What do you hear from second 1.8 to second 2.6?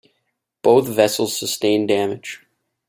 damage.